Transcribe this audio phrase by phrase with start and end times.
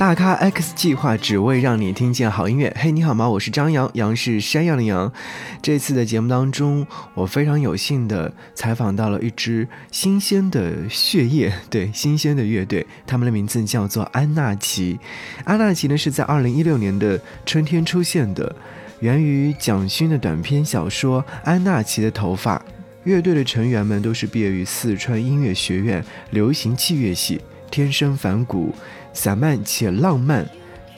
[0.00, 2.74] 大咖 X 计划只为让你听见好音乐。
[2.74, 3.28] 嘿，你好吗？
[3.28, 5.12] 我是张扬，杨是山羊的羊。
[5.60, 14.98] 这次的节目当中，我非常有幸的采访到了一支新鲜的血液， 对，新鲜的乐队，他们的名字叫做安纳奇。
[15.44, 18.56] 安纳奇呢是在二零一六年的春天出现的，
[19.00, 22.56] 源于蒋勋的短篇小说《安纳奇的头发》。
[23.04, 27.38] 乐队的成员们都是毕业于四川音乐学院流行器乐系，
[27.70, 28.74] 天生反骨。
[29.12, 30.48] 散漫且浪漫，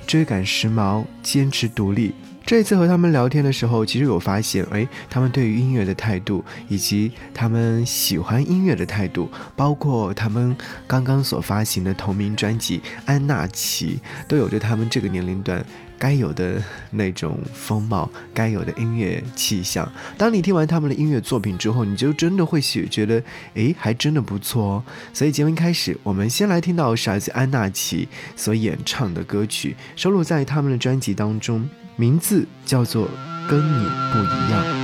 [0.06, 2.14] 追赶时髦，坚持独立。
[2.44, 10.54] 这次和他们聊天的时候，其实有发现，哎，他们对于音乐的态度，以及他们喜欢音乐的态度，包括他们
[10.86, 15.64] 刚刚所发行的同名专辑《安娜奇》，都有着他们这个年龄段。
[16.02, 19.88] 该有的那种风貌，该有的音乐气象。
[20.18, 23.22] 当你听完他们的音乐作品之后，你就真的会觉得，
[23.54, 24.84] 诶，还真的不错哦。
[25.12, 33.06] 所以节目一开始，我们先来听到傻子安娜奇所演唱的歌曲，收录在他们的专辑当中，名字叫做
[33.48, 34.78] 《跟你不一样》。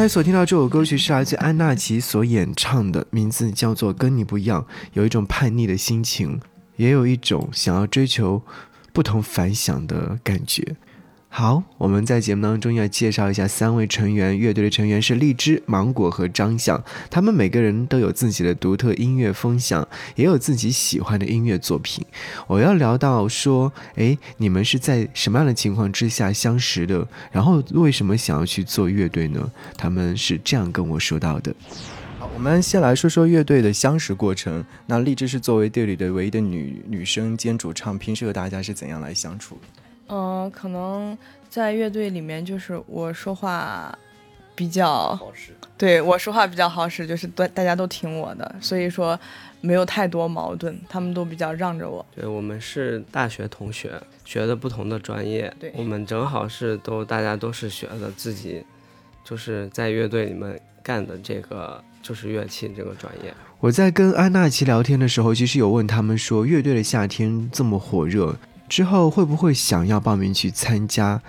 [0.00, 4.62] 才所听到这首歌曲是来自安娜奇所演唱的，名字叫做《跟你不一样》，
[4.94, 6.40] 有一种叛逆的心情，
[6.76, 8.42] 也有一种想要追求
[8.94, 10.74] 不同凡响的感觉。
[11.32, 19.86] 好，我们在节目当中要介绍一下三位成员，乐队的成员是荔枝、芒果和张响，他们每个人都有自己的独特音乐风向，
[20.16, 22.04] 也有自己喜欢的音乐作品。
[22.48, 27.06] 我要聊到说，诶，你们是在什么样的情况之下相识的？
[27.30, 29.50] 然后为什么想要去做乐队呢？
[29.78, 31.54] 他们是这样跟我说到的。
[32.18, 34.64] 好，我们先来说说乐队的相识过程。
[34.84, 39.56] 那荔枝是作为队里的唯一的女女生兼主唱，平时和大家是怎样来相处？
[40.10, 41.16] 嗯，可能
[41.48, 43.96] 在乐队里面，就是我说话
[44.54, 49.18] 比较好使，对我说话比较好使，就是大大家都听我的，所以说
[49.60, 52.04] 没有太多矛盾，他们都比较让着我。
[52.14, 53.92] 对我们是大学同学，
[54.24, 58.64] 学的不同的专业，对我们正好是都大家都是学的自己，
[59.24, 63.32] 就是在乐队里面干的这个就是乐器这个专业。
[63.60, 68.34] 我在跟安娜奇聊天的时候，其实有问他们说，乐队的夏天这么火热，
[68.70, 71.20] 之后会不会想要报名去参加？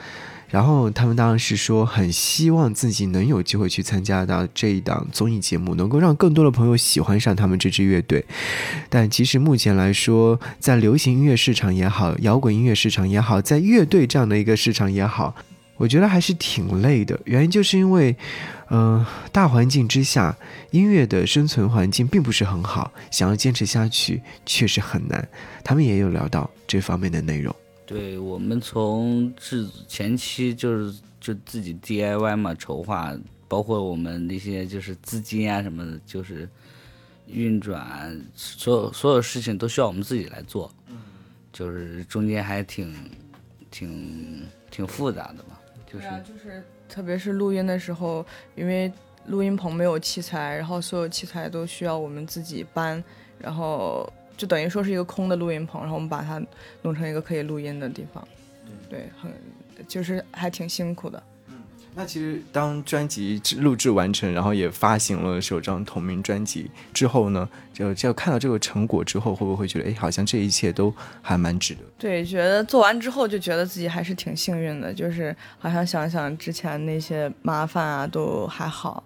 [0.51, 8.25] 然后他们当然是说，很希望自己能有机会去参加到这一档综艺节目，能够让更多的朋友喜欢上他们这支乐队。
[8.89, 15.33] 但其实目前来说，在流行音乐市场也好，摇滚音乐市场也好，在乐队这样的一个市场也好，
[15.81, 17.19] 我觉得还是挺累的。
[17.25, 18.15] 原因就是因为，
[18.69, 20.37] 嗯、大环境之下，
[20.69, 25.27] 音乐的生存环境并不是很好，想要坚持下去确实很难。
[25.63, 27.55] 他们也有聊到这方面的内容。
[27.87, 33.11] 对我们从制前期就是就自己 DIY 嘛筹划，
[33.47, 36.47] 包括我们那些就是资金啊什么的，就是
[37.25, 40.71] 运转，所有所有事情都需要我们自己来做，
[41.51, 42.93] 就是中间还挺
[43.71, 45.57] 挺挺复杂的嘛，
[45.91, 48.91] 就是对啊，就是特别是录音的时候，因为
[49.27, 53.03] 录音棚没有器材，然后所有器材都需要我们自己搬，
[53.37, 56.41] 然后就等于说是一个空的录音棚，然后我们把它
[56.81, 58.25] 弄成一个可以录音的地方。
[58.89, 59.31] 对，很
[59.87, 61.21] 就是还挺辛苦的。
[61.93, 71.81] 那其实当专辑录制完成，然后也发行了首张同名专辑之后呢，就就看到这个成果之后，会不会觉得，哎，好像这一切都还蛮值得？
[71.97, 79.03] 对，觉得做完之后就觉得自己还是挺幸运的，就是好像想想之前那些麻烦啊都还好。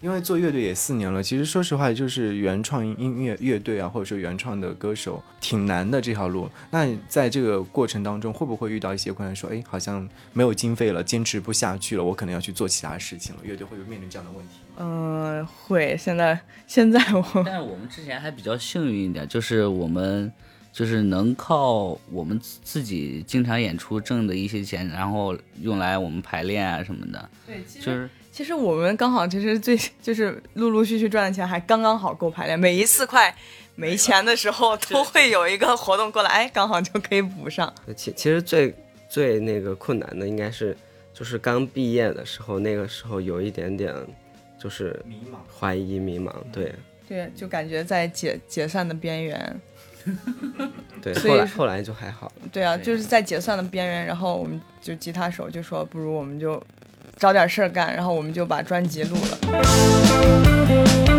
[0.00, 6.48] 因为做乐队也四年了，其实说实话，就是原创音乐乐队啊，或者说原创的歌手，挺难的这条路。
[6.70, 9.34] 那在这个过程当中，会不会遇到一些困难？
[9.34, 13.40] 说，哎，好像没有经费了，坚持不下去了，我可能要去做其他事情了。
[13.42, 14.54] 乐队会不会面临这样的问题？
[14.76, 15.96] 嗯，会。
[15.98, 20.32] 现在现在我 但是我们之前还比较幸运一点，就是我们
[20.72, 33.34] 就是能靠我们自自己经常演出挣的一些钱，然后用来我们排练啊什么的，对，其就是其实我们刚好其实最就是陆陆续续赚的钱还刚刚好够排练，每一次快
[33.74, 37.74] 没钱的时候都会有一个活动过来，哎，刚好就可以补上。
[37.96, 38.72] 其其实最
[39.08, 40.76] 最那个困难的应该是
[41.12, 43.92] 就是刚毕业的时候，那个时候有一点点
[44.56, 45.38] 就是迷茫。
[45.58, 46.72] 怀疑迷茫，对
[47.08, 49.60] 对，就感觉在解解散的边缘。
[51.02, 52.30] 对，所以后来后来就还好。
[52.52, 56.62] 对啊，就是在解散的边缘，然后我们就吉他手就说，不如我们就
[57.18, 61.17] 找点事儿干，然后我们就把专辑录了。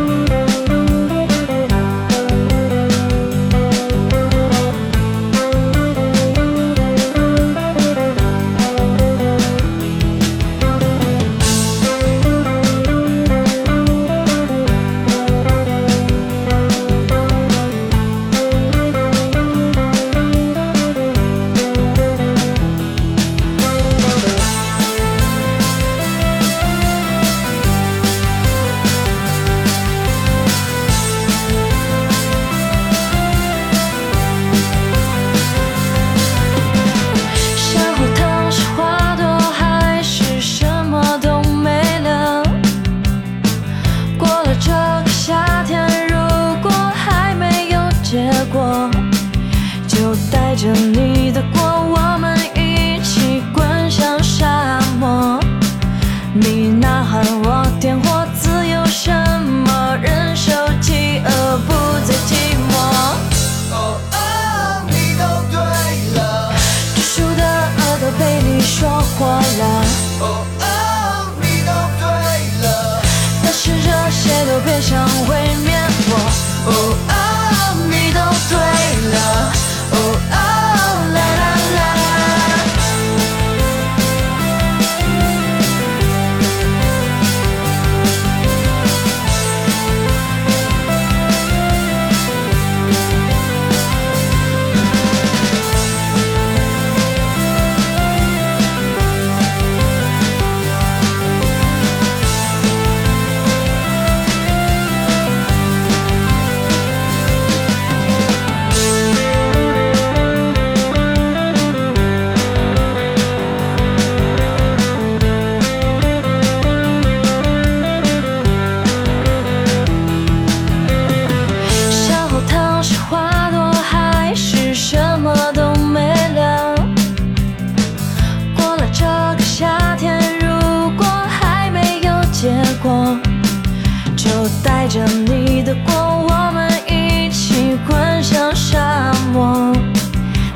[134.29, 139.74] 就带着你的光，我们一起滚向沙漠。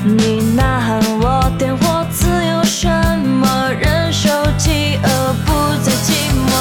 [0.06, 5.51] 你呐喊我点火，自由什么忍受饥饿不
[5.82, 6.13] 再寂
[6.46, 6.53] 寞。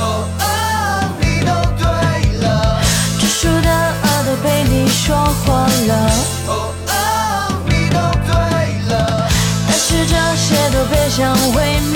[0.00, 0.42] 哦哦，
[1.20, 1.84] 你都对
[2.40, 2.80] 了，
[3.18, 3.68] 专属的
[4.02, 5.14] 额头被你说
[5.44, 5.92] 破了。
[6.46, 6.90] 哦哦，
[7.66, 8.32] 你都对
[8.88, 9.28] 了，
[9.68, 11.93] 但是这些都别想为。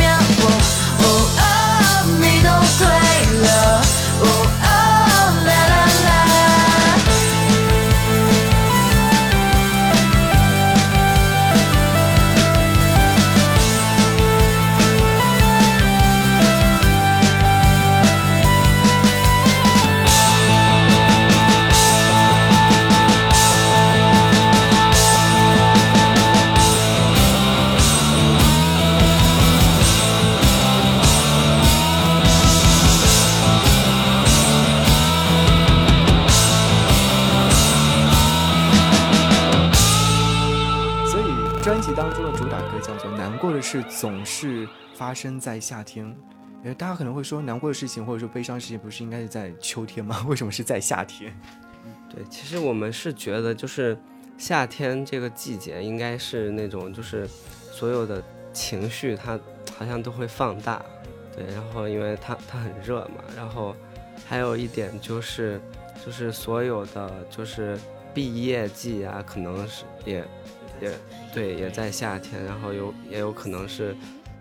[43.69, 46.17] 事总是发生在夏天。
[46.65, 50.25] 呃，大家可能会说，难过的事情或者说悲伤事情，不是应该是在秋天吗？
[50.27, 51.39] 为什么是在夏天？
[52.09, 53.95] 对，其实我们是觉得，就是
[54.39, 57.29] 夏天这个季节，应该是那种就是
[57.71, 59.39] 所有的情绪，它
[59.77, 60.83] 好像都会放大。
[61.37, 63.77] 对，然后因为它它很热嘛，然后
[64.27, 65.61] 还有一点就是，
[66.07, 67.79] 就是所有的就是
[68.15, 70.25] 毕业季啊，可能是也
[70.81, 70.91] 也
[71.33, 73.95] 对，也在夏天，然后有也有可能是。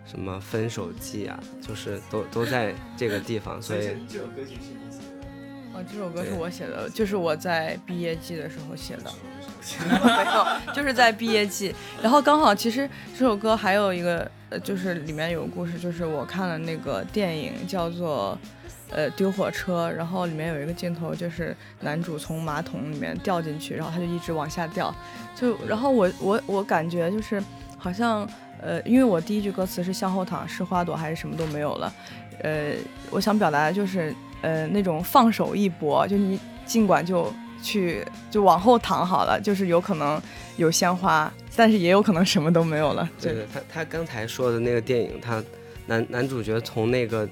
[0.10, 5.28] 什么分手季啊，就是都都在这个地方，所以这首歌曲是你写的？
[5.76, 9.12] 哦，这首歌是我写的，就是我在毕业季的时候写的。
[9.84, 11.76] 没有，就是在毕业季。
[12.02, 18.40] 然后刚好，其实这首歌还有一个，呃，就是里面有个故事，就是我看了那个电影叫做
[18.92, 24.94] 《呃丢火车》，然后里面有一个镜头，就是男主从马桶里面掉进去，然后他就一直往下掉，
[25.36, 27.42] 就然后我我我感觉就是
[27.78, 28.28] 好像。
[28.60, 31.94] 呃，因为我第一句歌词是向后躺，是花朵还是什么都没有了？
[32.42, 32.74] 呃，
[33.12, 40.20] 我想表达的就是，呃，那种放手一搏，就你尽管就去就往后躺好了，就是有可能
[40.56, 43.08] 有鲜花，但是也有可能什么都没有了。
[43.22, 45.44] 对对，他他刚才说的那个电影，他
[45.86, 47.30] 男男主角从那个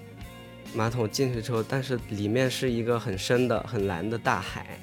[0.74, 4.80] 马桶进去之后，但是里面是一个很深的、很蓝的大海。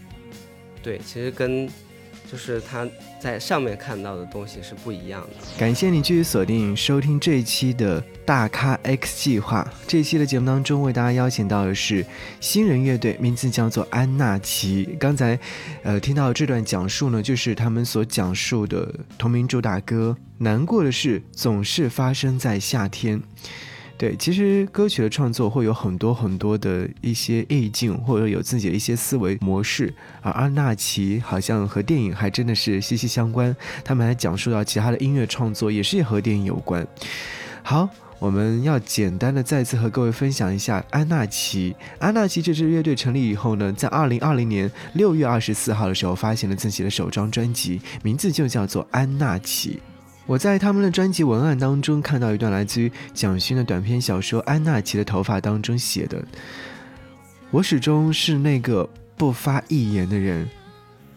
[0.82, 1.68] 对，其实跟。
[2.30, 2.88] 就是他
[3.20, 5.36] 在上面看到的东西是不一样的。
[5.58, 9.70] 感谢你继续锁定收听这一期的大咖 X 计划。
[9.86, 12.02] 这一期的节目当中，为大家邀请到的是
[12.40, 14.96] 新人乐队，名字叫做安娜奇。
[14.98, 15.38] 刚才，
[15.82, 20.16] 呃，听到这段讲述呢，就是他们所讲述的同名主打歌。
[20.38, 23.20] 难过的事总是发生在夏天。
[23.98, 29.94] 对，其实歌曲的创作会有很多很多的一些意境，或者有自己的一些思维模式。
[30.22, 33.54] 而阿纳奇好像和电影还真的是息息相关。
[33.84, 36.84] 他们还讲述到其他的音乐创作也是和电影有关。
[37.62, 41.76] 好，我们要简单的再次和各位分享一下安纳奇。
[42.00, 49.80] 安纳奇这支乐队成立以后呢，在二零二零年六月二十四号的时候发行了自己的首张专辑，名字就叫做安纳奇。
[50.24, 56.24] 我在他们的专辑文案当中看到一段来自于蒋勋的短篇小说《安娜奇的头发》当中写的
[57.50, 60.48] ：“我始终是那个不发一言的人，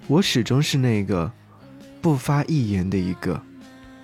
[0.07, 1.31] 我始终是那个
[2.01, 3.39] 不发一言的一个，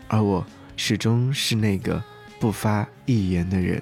[0.07, 0.45] 而我
[0.77, 2.01] 始终是那个
[2.39, 3.81] 不发一言的人。”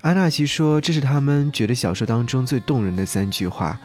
[0.00, 3.78] 安娜奇说：“这是他们觉得小说当中最动人的三句话，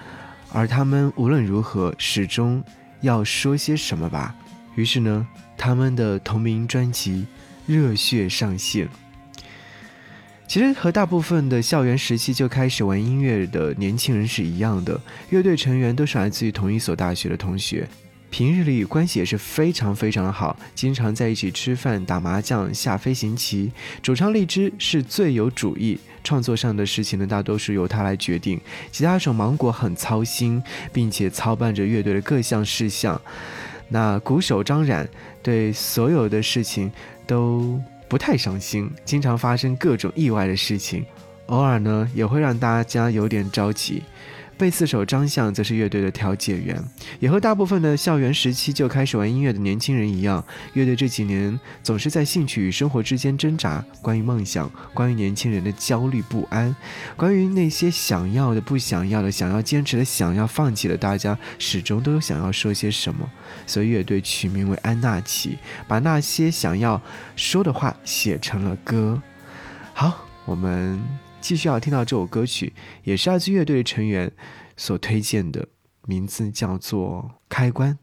[0.54, 2.64] 而他们无论如何始终
[3.02, 4.34] 要说些什么吧。”
[4.76, 5.28] 于是呢。
[5.58, 7.26] 他们的同名专辑
[7.74, 8.90] 《热血》上线。
[10.50, 17.88] 其实和大部分的校园时期就开始玩音乐的年轻人是一样的，乐队成员都是来自于同一所大学的同学，
[18.30, 23.72] 平日里关系也是非常非常的好，经常在一起吃饭、打麻将、下飞行棋。
[24.04, 28.60] 主唱荔枝是最有主意，创作上的事情呢，大多数由他来决定。
[28.92, 33.20] 吉他手芒果很操心，并且操办着乐队的各项事项。
[33.88, 35.08] 那鼓手张冉
[35.44, 36.92] 对所有的事情
[37.28, 41.06] 都不太上心，经常发生各种意外的事情，
[41.48, 44.04] 偶尔呢也会让大家有点着急。
[44.58, 46.82] 贝斯手张相则是乐队的调解员，
[47.20, 50.44] 也和大部分的校园时期就开始玩音乐的年轻人一样，
[50.74, 53.84] 乐队这几年总是在兴趣与生活之间挣扎。
[54.02, 56.74] 关于梦想，关于年轻人的焦虑不安，
[57.18, 63.30] 关于那些想要的、不想要的、想要坚持的、想要放弃的，大家始终都有想要说些什么。
[63.68, 65.58] 所以乐队取名为安娜奇，
[65.88, 67.02] 把那些想要
[67.36, 69.22] 说的话写成了歌。
[69.94, 71.25] 好，我们。
[71.46, 72.74] 继续要听到这首歌曲，
[73.04, 74.32] 也是来自乐队成员
[74.76, 75.68] 所推荐的，
[76.08, 77.94] 名字叫做《开关》。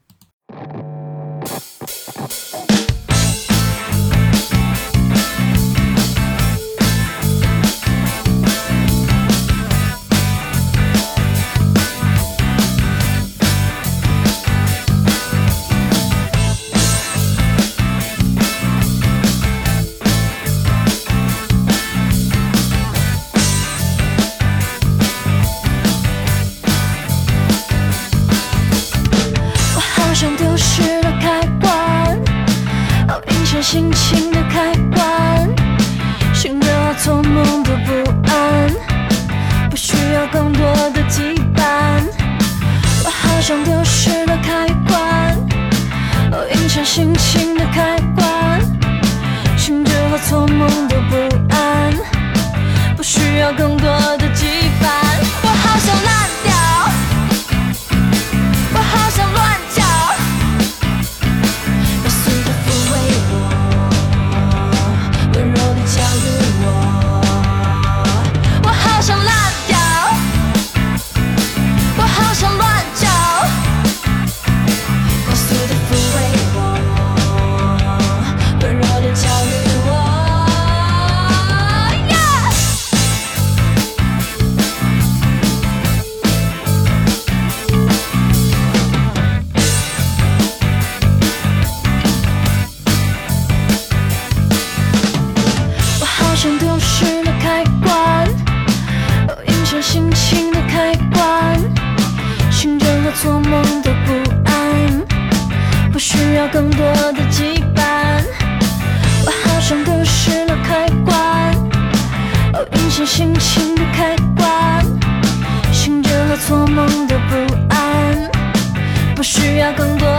[119.43, 120.12] 需要更多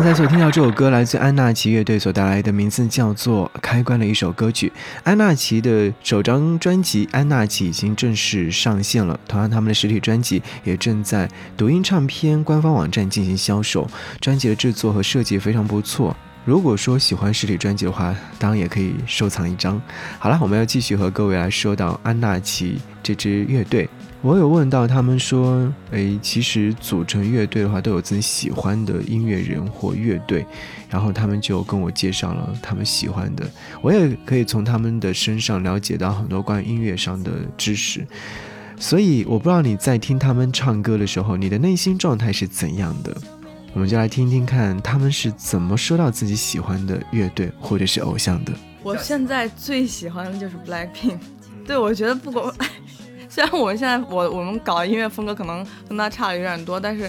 [0.00, 4.72] 刚才所听到这首歌来自安纳奇乐队所带来的，名字叫做《开关》的一首歌曲。
[5.04, 13.86] 安纳奇的首张专辑《安纳奇》已经正式上线了，同样他们的实体专辑也正在抖音唱片官方网站进行销售。
[14.22, 16.16] 专辑的制作和设计非常不错。
[16.46, 19.78] 如果说喜欢实体专辑的话，当然也可以收藏一张。
[20.18, 23.86] 好了，我们要继续和各位来说到安纳奇这支乐队。
[24.22, 30.44] 我有问到他们说，诶，其实组成乐队的话都有自己喜欢的音乐人或乐队，
[30.90, 38.06] 然后他们就跟我介绍了他们喜欢的，我也可以从他们的身上了解到很多关于音乐上的知识。
[38.78, 43.16] 所以我不知道你在听他们唱歌的时候，你的内心状态是怎样的。
[43.72, 48.52] 我们就来听听看他们是怎么说到自己喜欢的乐队或者是偶像的。
[48.82, 51.18] 我现在最喜欢的就是 Blackpink，
[51.66, 52.52] 对我觉得不管，
[53.32, 57.08] 虽然我们现在我我们搞的音乐风格可能跟他差的有点多，但是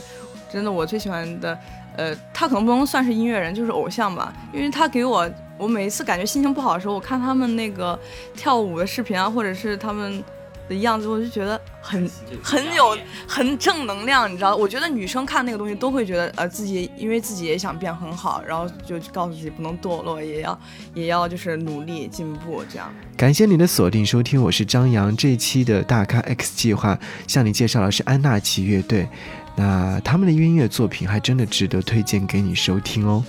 [0.53, 1.57] 真的我最喜欢的，
[1.97, 7.99] 呃，他可能不能算是音乐人，就是偶像吧，因为他给我，我每一次感觉心情不好的时候，我看他们那个
[8.35, 10.23] 跳舞的视频啊，或者是他们
[10.71, 12.09] 的样子，我就觉得很
[12.41, 14.55] 很有很正能量，你知道？
[14.55, 20.59] 我觉得女生看那个东西都会觉得，呃，自己因为自己也想变很好，然后就告诉自己不能堕落，也要
[20.93, 22.89] 也要就是努力进步，这样。
[23.17, 25.15] 感谢你的锁定收听，我是张扬。
[25.17, 29.09] 这一期的大咖 X 计划向你介绍的是安纳奇乐队，
[29.57, 33.21] 那他们的音乐作品还真的值得推荐给你收听哦。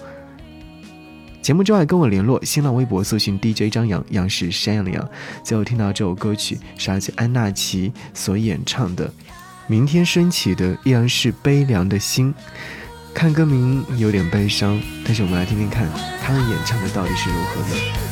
[1.43, 5.09] 节目之外跟我联络，新浪微博搜寻 DJ 张扬，杨是山羊的羊。
[5.43, 9.09] 最后听到这首歌曲是来自安娜奇所演唱的
[9.67, 12.33] 《明天升起的依然是悲凉的心》。
[13.13, 15.89] 看歌名有点悲伤，但是我们来听听看
[16.23, 18.12] 他们演唱的到底是如何的。